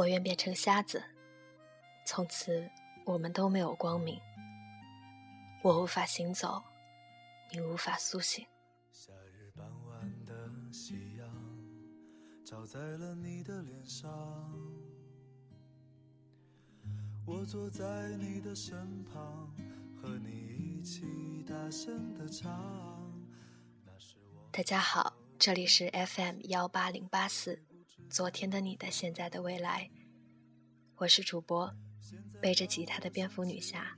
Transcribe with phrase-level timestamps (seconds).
[0.00, 1.02] 我愿变成瞎子，
[2.06, 2.66] 从此
[3.04, 4.18] 我们都没有光明。
[5.62, 6.62] 我无法行走，
[7.52, 8.46] 你无法苏醒。
[8.90, 10.32] 夏日傍晚的
[10.72, 11.28] 夕阳
[12.46, 14.10] 照在了你的脸上，
[17.26, 19.54] 我坐在你的身旁，
[20.00, 22.48] 和你一起大声的唱。
[24.50, 27.60] 大家好，这里是 FM 幺八零八四，
[28.10, 29.88] 昨天的你的现在的未来，
[30.96, 31.72] 我是主播
[32.40, 33.96] 背着吉他的蝙蝠女侠。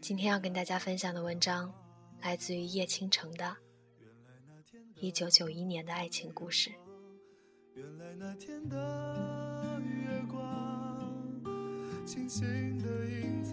[0.00, 1.74] 今天要跟大家分享的文章，
[2.22, 3.44] 来自于叶倾城的
[4.94, 6.70] 《一九九一年的爱情故事》。
[7.74, 11.44] 原来那天的月光，
[12.06, 13.52] 轻轻的印在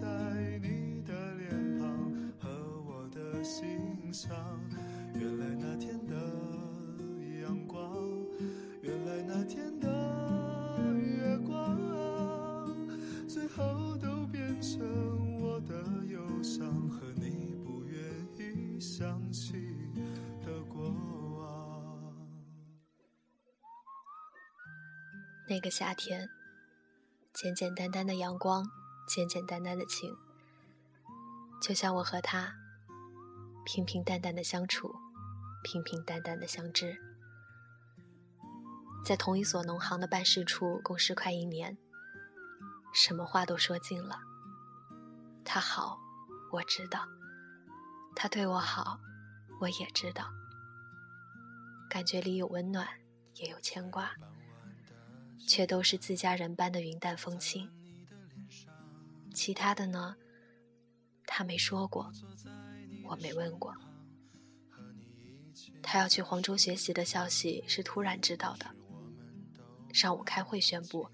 [0.62, 3.68] 你的脸庞和我的心
[4.12, 4.30] 上。
[5.14, 5.91] 原来那天
[25.52, 26.30] 那个夏天，
[27.34, 28.64] 简简单单的阳光，
[29.06, 30.16] 简简单单的情，
[31.60, 32.54] 就像我和他
[33.66, 34.96] 平平淡淡的相处，
[35.62, 36.96] 平平淡淡的相知，
[39.04, 41.76] 在同一所农行的办事处共事快一年，
[42.94, 44.20] 什么话都说尽了。
[45.44, 45.98] 他好。
[46.50, 47.06] 我知道，
[48.16, 48.98] 他对我好，
[49.60, 50.32] 我也知道。
[51.90, 52.88] 感觉里有温暖，
[53.34, 54.12] 也有牵挂，
[55.46, 57.70] 却都是自家人般的云淡风轻。
[59.34, 60.16] 其他的呢，
[61.26, 62.12] 他没说过，
[63.04, 63.74] 我没问过。
[65.82, 68.66] 他要去黄州学习的消息是突然知道的。
[69.92, 71.08] 上午开会宣布，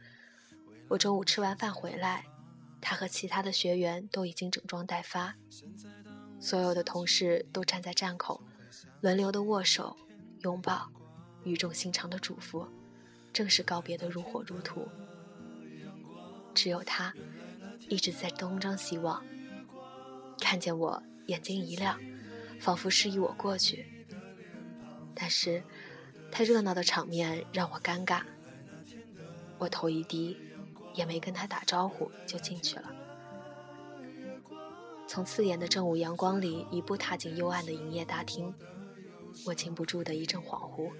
[0.89, 2.25] 我中午吃完饭回来。
[2.81, 5.35] 他和其他的学员都已经整装待发，
[6.39, 8.41] 所有的同事都站在站口，
[9.01, 9.97] 轮流的握手、
[10.43, 10.89] 拥抱，
[11.43, 12.69] 语重心长的嘱咐，
[13.39, 14.89] 正式告别的如火如荼。
[16.53, 17.15] 只有他
[17.89, 19.25] 一直在东张西望，
[20.41, 22.01] 看见我眼睛一亮，
[22.59, 23.87] 仿佛示意我过去。
[25.15, 25.63] 但是，
[26.33, 28.23] 太热闹的场面让我尴尬，
[29.59, 30.37] 我头一低。
[30.95, 32.93] 也没跟他打招呼就进去了。
[35.07, 38.53] 从刺眼的正午阳光里一步踏进幽暗的营业大厅，
[39.47, 40.91] 我禁不住的一阵恍惚，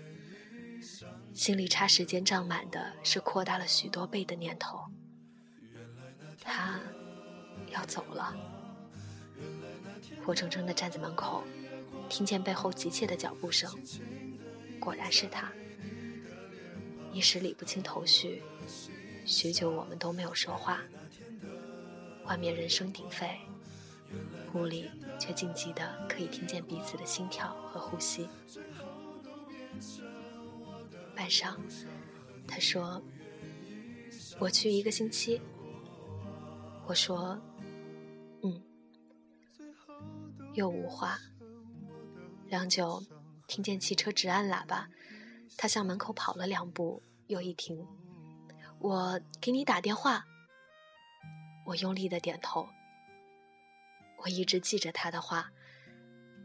[1.39, 4.77] 心里差时间胀满的是扩大了许多倍的念头。
[6.41, 6.81] 他
[7.71, 8.37] 要走了，
[10.27, 11.45] 我怔怔的站在门口，
[12.09, 13.73] 听见背后急切的脚步声，
[14.81, 15.53] 果然是他，
[17.13, 18.43] 一时理不清头绪。
[19.25, 20.81] 许久，我们都没有说话。
[22.25, 23.39] 外面人声鼎沸，
[24.55, 28.29] 屋里却静寂的可以听见彼此的心跳和呼吸。
[31.29, 31.61] 晚上，
[32.47, 33.03] 他说
[34.41, 35.39] ：“我去一个星期。”
[36.89, 37.39] 我说
[38.43, 38.63] ：“嗯。”
[40.57, 41.19] 又无话。
[42.47, 43.05] 良久，
[43.47, 44.89] 听见汽车直按喇叭，
[45.59, 47.87] 他向门口跑了两步，又一停。
[48.79, 50.25] 我给你打电话。
[51.67, 52.67] 我用力的点头。
[54.23, 55.51] 我一直记着他的话，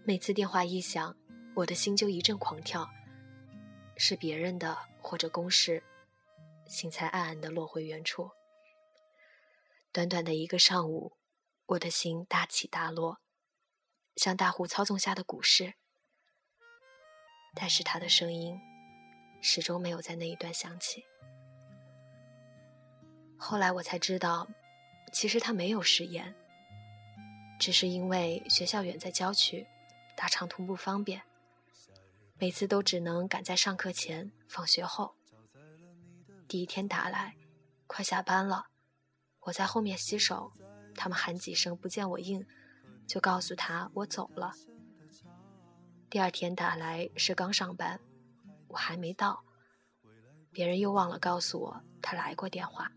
[0.04, 1.16] 每次电话一响，
[1.56, 2.86] 我的心就一阵狂跳。
[4.06, 5.82] 是别人的或者公事，
[6.68, 8.30] 心才暗暗的落回原处。
[9.94, 11.16] 短短的一个上午，
[11.68, 13.22] 我的心大起大落，
[14.18, 15.76] 像大户操纵下的股市。
[17.56, 18.60] 但是他的声音，
[19.42, 21.06] 始终没有在那一段响起。
[23.38, 24.50] 后来我才知道，
[25.14, 26.36] 其实他没有食言，
[27.58, 29.66] 只是因为学校远在郊区，
[30.14, 31.22] 打长途不方便，
[32.40, 35.16] 每次都只能赶在上课前、放学后。
[36.48, 37.36] 第一天打来，
[37.88, 38.68] 快下班了，
[39.42, 40.52] 我在后面洗手，
[40.96, 42.46] 他们喊几声不见我应，
[43.08, 44.52] 就告诉他我走了。
[46.10, 48.00] 第二天打来是刚上班，
[48.68, 49.44] 我还没到，
[50.52, 52.92] 别人又忘了告诉我他来过电话。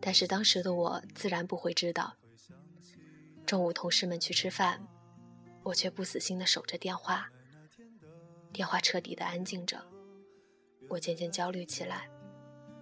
[0.00, 2.16] 但是当时的我自然不会知道。
[3.46, 4.84] 中午同事们去吃饭，
[5.62, 7.30] 我却不死心的守着电话。
[8.52, 9.82] 电话彻底的安静着，
[10.88, 12.08] 我渐渐焦虑起来，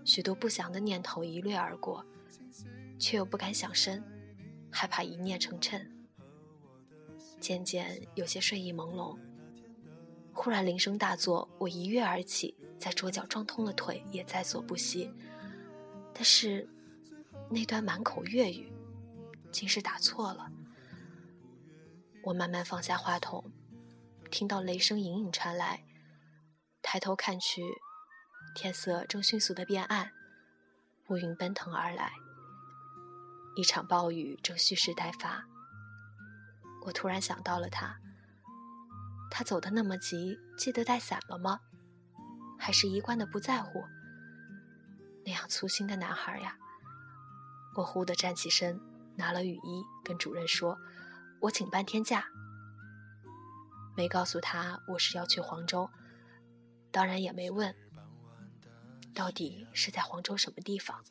[0.04, 2.04] 许多不祥的念头一掠而过，
[2.98, 4.02] 却又不敢想深，
[4.70, 5.86] 害怕一念成谶。
[7.38, 9.16] 渐渐有些睡意朦胧，
[10.32, 15.10] 忽然铃声大作，我一跃而起，在桌角撞痛了腿，也在所不惜。
[16.12, 16.68] 但是，
[17.48, 18.72] 那段满口粤语，
[19.52, 20.50] 竟是打错了。
[22.22, 23.42] 我慢慢放下话筒，
[24.30, 25.82] 听到雷声隐隐传来，
[26.82, 27.62] 抬头看去，
[28.54, 30.12] 天色正迅速的变暗，
[31.08, 32.12] 乌云奔腾而来，
[33.56, 35.42] 一场暴雨正蓄势待发。
[36.84, 37.98] 我突然想到了他，
[39.30, 41.58] 他走的那么急，记得带伞了吗？
[42.58, 43.82] 还是一贯的不在乎？
[45.24, 46.54] 那样粗心的男孩呀！
[47.76, 48.78] 我忽地站起身，
[49.16, 50.78] 拿了雨衣，跟主任说
[51.40, 52.26] ：“我请半天假。”
[53.96, 55.90] 没告诉他我是要去黄州，
[56.90, 57.74] 当然也没问
[59.14, 61.04] 到底是在黄州什么地方。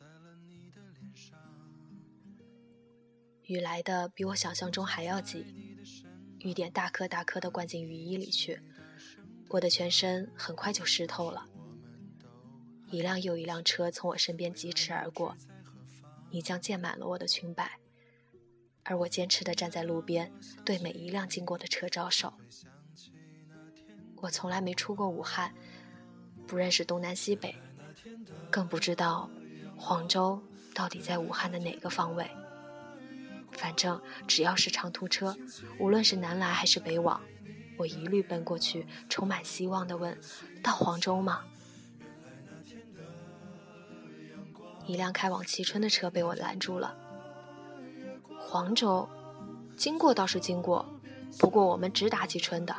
[3.42, 5.44] 雨来的比我想象中还要急，
[6.38, 8.62] 雨点大颗大颗的灌进雨衣里去，
[9.48, 11.46] 我的全身很快就湿透了。
[12.86, 15.36] 一辆又一辆车从我身边疾驰而过，
[16.30, 17.79] 泥浆溅满了我的裙摆，
[18.84, 20.32] 而我坚持地站在路边，
[20.64, 22.32] 对每一辆经过的车招手。
[24.16, 25.54] 我从来没出过武汉，
[26.46, 27.54] 不认识东南西北，
[28.50, 29.30] 更不知道
[29.76, 30.42] 黄州
[30.74, 32.28] 到底在武汉的哪个方位。
[33.52, 35.36] 反正只要是长途车，
[35.78, 37.20] 无论是南来还是北往，
[37.76, 40.18] 我一律奔过去，充满希望地问
[40.62, 41.44] ：“到黄州吗？”
[44.86, 46.96] 一辆开往蕲春的车被我拦住了。
[48.50, 49.08] 黄州，
[49.76, 50.84] 经过倒是经过，
[51.38, 52.74] 不过我们直达蕲春的。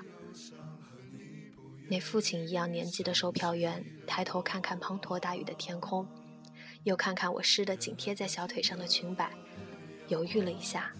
[1.87, 6.05] 那父亲一样年纪的售票员抬头看看滂沱大雨的天空，
[6.83, 9.31] 又看看我湿的紧贴在小腿上的裙摆。
[10.09, 10.91] 犹豫了一下，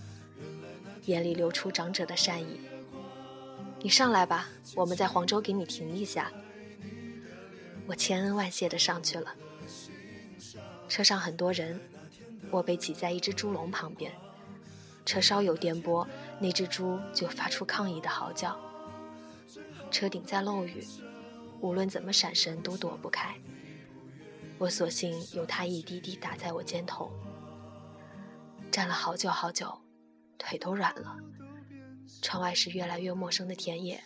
[1.03, 2.62] 眼里流出长者的善意。
[3.81, 6.31] 你上来吧，我们在黄州给你停一下。
[7.88, 9.35] 我千恩万谢的上去了。
[10.88, 11.77] 车上很多人，
[12.50, 14.09] 我被挤在一只猪笼旁边。
[15.06, 16.07] 车稍有颠簸，
[16.39, 18.59] 那只猪就发出抗议的嚎叫。
[19.89, 20.86] 车顶在漏雨，
[21.59, 23.36] 无论怎么闪身都躲不开。
[24.57, 27.12] 我索性由它一滴滴打在我肩头。
[28.71, 29.81] 站了好久好久，
[30.38, 31.18] 腿都软了。
[32.21, 34.01] 窗外是越来越陌生的田野，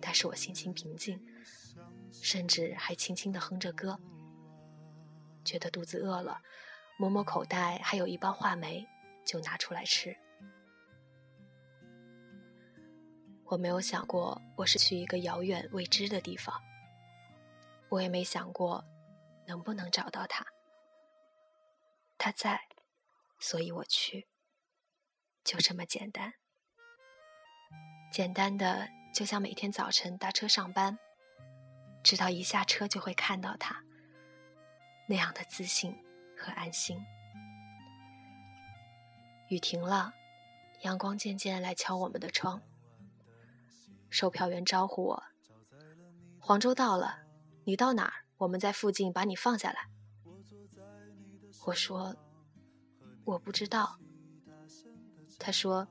[0.00, 1.20] 但是我心情平静，
[2.12, 3.98] 甚至还轻轻地哼着歌。
[5.44, 6.40] 觉得肚子饿了，
[6.98, 8.86] 摸摸口袋，还有一包话梅，
[9.26, 10.16] 就拿出来吃。
[13.44, 16.58] 我没有想过我是去一个遥远未知的地方，
[17.90, 18.82] 我也没想过
[19.46, 20.46] 能不能找到他。
[22.16, 22.58] 他在。
[23.38, 24.26] 所以我去，
[25.44, 26.32] 就这么简单。
[28.10, 30.98] 简单的，就像每天早晨搭车上班，
[32.02, 33.84] 知道一下车就会看到他，
[35.06, 35.94] 那样的自信
[36.34, 36.98] 和安心。
[39.48, 40.12] 雨停了，
[40.82, 42.60] 阳光渐渐来敲我们的窗。
[44.10, 45.22] 售票员招呼我
[46.38, 47.18] ：“黄州到了，
[47.64, 48.12] 你到哪儿？
[48.38, 49.88] 我们在附近把你放下来。”
[51.66, 52.16] 我说。
[53.24, 53.98] 我不知道，
[55.36, 55.88] 他说：“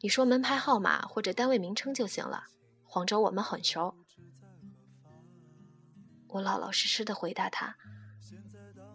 [0.00, 2.44] 你说门牌号码或者单位名称就行了。
[2.84, 3.94] 黄州我们很熟。”
[6.28, 7.76] 我老老实实的回答他：“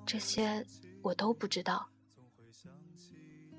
[0.03, 0.65] 这些
[1.03, 1.88] 我都不知道。”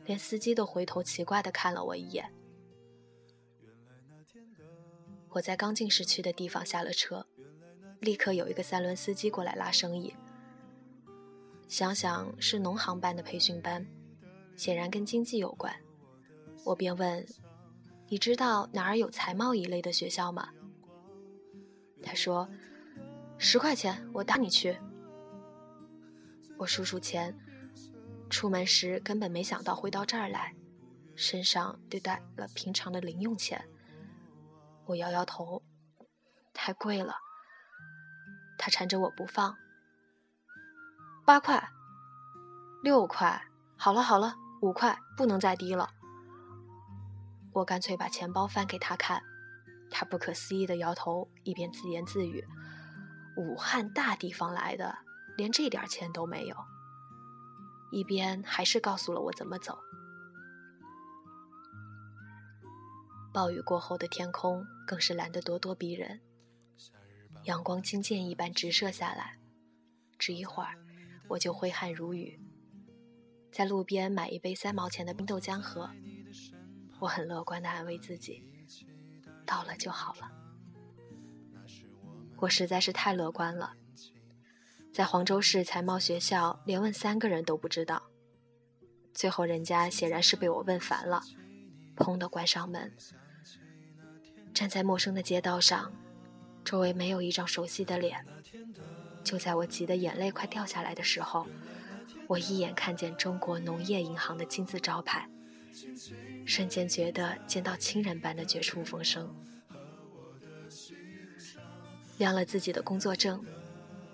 [0.04, 2.30] 连司机都回头奇怪的看了我一眼。
[5.30, 7.26] 我在刚进市区的地方下了车，
[8.00, 10.14] 立刻有一个三轮司机过来拉生意。
[11.66, 13.84] 想想是农行办的培训班，
[14.54, 15.74] 显然跟经济有关。
[16.64, 17.26] 我便问
[18.08, 20.50] ：“你知道哪儿有财贸一类的学校吗？”
[22.00, 22.48] 他说
[23.38, 24.76] ：“十块钱，我搭你去。”
[26.56, 27.36] 我数数钱，
[28.30, 30.54] 出门时根本没想到会到这儿来，
[31.14, 33.68] 身上就带了平常的零用钱。
[34.86, 35.62] 我摇摇头，
[36.52, 37.16] 太贵了。
[38.58, 39.56] 他缠着我不放。
[41.24, 41.70] 八块，
[42.82, 43.42] 六块，
[43.76, 45.90] 好了好了，五块，不能再低了。
[47.52, 49.22] 我干脆把钱包翻给他看，
[49.90, 52.44] 他不可思议的摇头，一边自言自语
[53.38, 54.98] ：“武汉大地方来的，
[55.36, 56.56] 连这点钱都没有。”
[57.94, 59.78] 一边还是告诉了我怎么走。
[63.32, 66.20] 暴雨过后的天空更是蓝得咄咄逼人，
[67.44, 69.38] 阳光金箭一般直射下来，
[70.18, 70.74] 只一会儿。
[71.26, 72.38] 我就挥汗如雨，
[73.50, 75.88] 在路边买一杯三毛钱的冰豆浆喝。
[77.00, 78.42] 我很乐观地安慰自己，
[79.46, 80.30] 到了就好了。
[82.36, 83.74] 我实在是太乐观了，
[84.94, 88.00] 在黄州市财贸学校连问三个人都不知道。
[89.12, 91.20] 最后人家显然是被我问烦了，
[91.96, 92.92] 砰的关上门。
[94.54, 95.92] 站在陌生的街道上，
[96.64, 98.24] 周围没有一张熟悉的脸。
[99.24, 101.44] 就在我急得眼泪快掉下来的时候，
[102.28, 105.28] 我一眼看见中国农业银行的金字招牌，
[106.46, 109.34] 瞬间觉得见到亲人般的绝处逢生。
[112.16, 113.44] 亮了自己的工作证，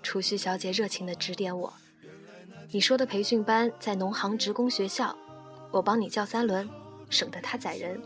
[0.03, 1.73] 储蓄小姐热情地指点我
[2.71, 5.15] ：“你说的培训班在农行职工学校，
[5.71, 6.67] 我帮你叫三轮，
[7.09, 8.01] 省得他载人。”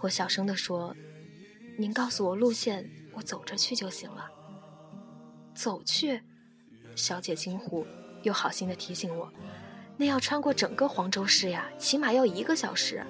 [0.00, 0.94] 我小声地说
[1.78, 4.30] ：“您告诉我路线，我走着去就行了。”
[5.54, 6.22] 走去，
[6.94, 7.86] 小姐惊呼，
[8.22, 9.32] 又好心的提醒我
[9.96, 13.04] ：“那要穿过整个黄州市呀，起码要一个小时。”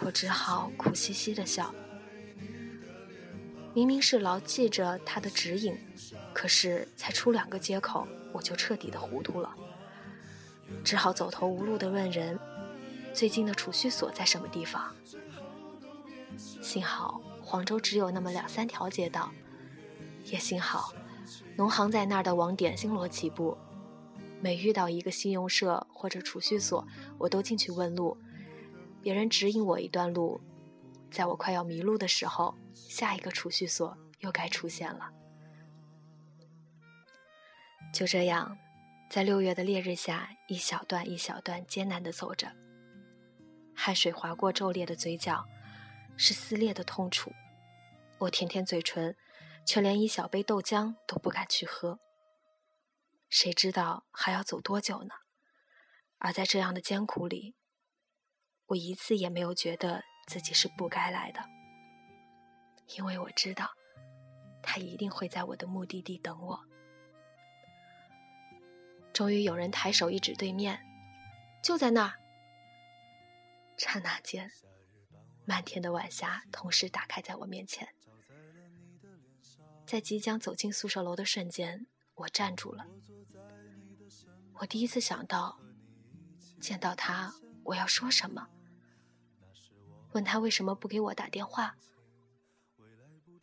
[0.00, 1.72] 我只好苦兮兮的笑。
[3.74, 5.76] 明明是牢记着他的指引，
[6.32, 9.52] 可是才出两个街口，我就彻底的糊涂了，
[10.84, 12.38] 只好走投无路的问人
[13.12, 14.94] ：“最近的储蓄所在什么地方？”
[16.38, 19.32] 幸好黄州只有那么两三条街道。
[20.26, 20.94] 也幸好，
[21.56, 23.58] 农行在那儿的网点星罗棋布，
[24.40, 26.86] 每遇到一个信用社或者储蓄所，
[27.18, 28.16] 我都进去问路，
[29.02, 30.40] 别人指引我一段路，
[31.10, 35.10] 在我快要迷路的时候，下一个储蓄所又该出现了。
[37.92, 38.58] 就这样，
[39.08, 42.52] 在六月的烈日下，一小段一小段艰难地走着，
[43.74, 45.44] 汗水划过皱裂的嘴角，
[46.16, 47.32] 是撕裂的痛楚，
[48.18, 49.16] 我舔舔嘴唇。
[49.66, 51.98] 却连一小杯豆浆都不敢去喝。
[53.30, 55.14] 谁知道还要走多久呢？
[56.18, 57.56] 而在这样的艰苦里，
[58.66, 61.40] 我一次也没有觉得自己是不该来的，
[62.96, 63.70] 因为我知道，
[64.62, 66.60] 他一定会在我的目的地等我。
[69.12, 70.80] 终于有人抬手一指对面，
[71.62, 72.14] 就在那儿。
[73.76, 74.50] 刹那间，
[75.44, 77.88] 漫天的晚霞同时打开在我面前。
[79.86, 82.86] 在即将走进宿舍楼的瞬间，我站住了。
[84.54, 85.58] 我第一次想到，
[86.60, 88.48] 见到他我要说什么？
[90.12, 91.76] 问他为什么不给我打电话？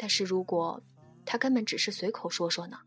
[0.01, 0.81] 但是如果
[1.23, 2.79] 他根本只是随口说说呢？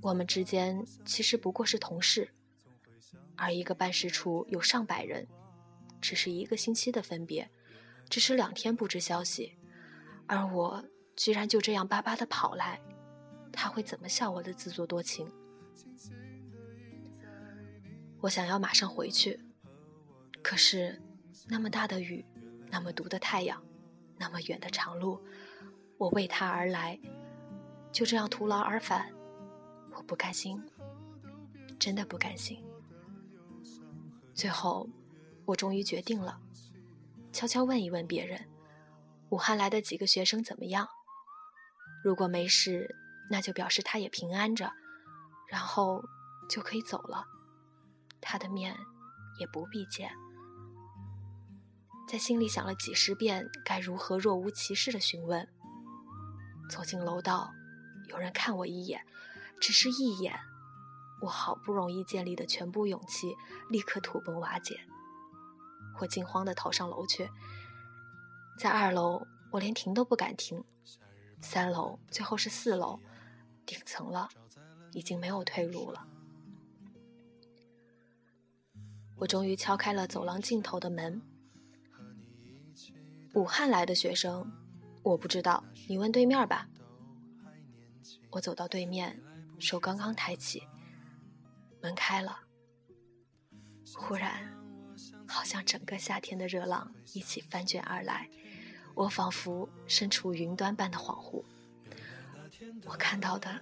[0.00, 2.28] 我们之间其实不过是同事，
[3.36, 5.24] 而一个办事处有上百人，
[6.00, 7.48] 只是一个星期的分别，
[8.10, 9.56] 只是两天不知消息，
[10.26, 10.84] 而我。
[11.14, 12.80] 居然就这样巴巴的跑来，
[13.52, 15.30] 他会怎么笑我的自作多情？
[18.18, 19.38] 我想要马上回去，
[20.42, 21.00] 可是
[21.46, 22.24] 那么大的雨，
[22.70, 23.62] 那么毒的太阳，
[24.16, 25.20] 那么远的长路，
[26.02, 26.98] 我为他而来，
[27.92, 29.08] 就这样徒劳而返，
[29.92, 30.60] 我不甘心，
[31.78, 32.60] 真的不甘心。
[34.34, 34.88] 最后，
[35.44, 36.40] 我终于决定了，
[37.32, 38.48] 悄悄问一问别人，
[39.28, 40.88] 武汉来的几个学生怎么样？
[42.02, 42.96] 如果没事，
[43.30, 44.72] 那就表示他也平安着，
[45.46, 46.02] 然后
[46.50, 47.24] 就可以走了，
[48.20, 48.76] 他的面
[49.38, 50.10] 也不必见。
[52.08, 55.48] 在心里想了几十遍该如何若无其事的询问。
[56.72, 57.52] 走进楼道，
[58.08, 59.04] 有人看我一眼，
[59.60, 60.40] 只是一眼，
[61.20, 63.36] 我好不容易建立的全部勇气
[63.68, 64.80] 立刻土崩瓦解。
[66.00, 67.28] 我惊慌地逃上楼去，
[68.58, 70.64] 在二楼，我连停都不敢停。
[71.42, 72.98] 三楼，最后是四楼，
[73.66, 74.30] 顶层了，
[74.92, 76.08] 已经没有退路了。
[79.18, 81.20] 我终于敲开了走廊尽头的门。
[83.34, 84.50] 武汉来的学生，
[85.02, 86.68] 我不知道，你问对面吧。
[88.30, 89.20] 我走到对面，
[89.58, 90.62] 手刚刚抬起，
[91.80, 92.40] 门开了。
[93.94, 94.54] 忽然，
[95.26, 98.28] 好像整个夏天的热浪一起翻卷而来。
[98.94, 101.44] 我仿佛身处云端般的恍惚，
[102.84, 103.60] 我看到的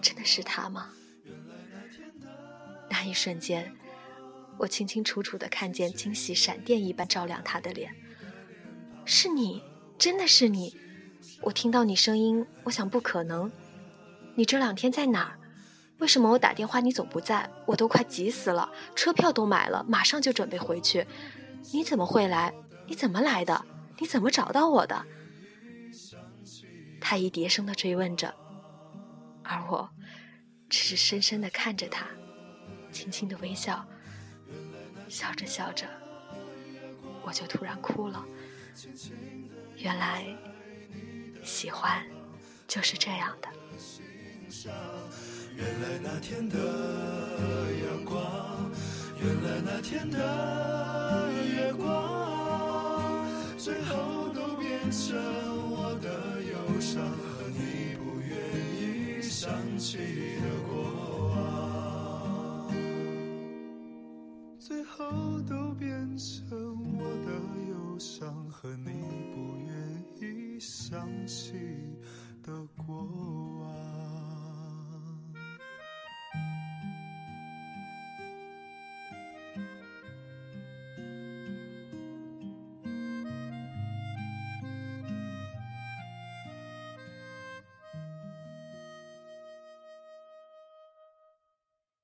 [0.00, 0.90] 真的是他吗？
[2.90, 3.74] 那一瞬间，
[4.58, 7.94] 我清清楚楚的看见惊喜闪电一般照亮他的脸。
[9.04, 9.62] 是你，
[9.98, 10.76] 真的是你！
[11.42, 13.50] 我听到你声音，我想不可能。
[14.36, 15.38] 你这两天在哪儿？
[15.98, 17.50] 为什么我打电话你总不在？
[17.66, 21.04] 我都快急死了，车票都买了，马上就准备回去。
[21.72, 22.54] 你怎么会来？
[22.86, 23.66] 你怎么来的？
[23.98, 25.04] 你怎么找到我的？
[27.00, 28.32] 他一叠声的追问着，
[29.42, 29.90] 而我
[30.68, 32.06] 只是深深的看着他，
[32.92, 33.84] 轻轻的微笑，
[35.08, 35.86] 笑着笑着，
[37.24, 38.24] 我就突然哭了。
[39.80, 40.24] 原来
[41.44, 42.04] 喜欢
[42.66, 43.48] 就是这样的。
[45.56, 46.58] 原来那天的
[47.86, 48.70] 阳光，
[49.20, 53.24] 原来那天的月光，
[53.56, 55.16] 最后都变成
[55.70, 58.30] 我的忧伤和你不愿
[58.74, 59.96] 意想起
[60.42, 60.72] 的过
[61.34, 62.72] 往，
[64.58, 66.97] 最后都变成
[70.58, 71.87] 伤和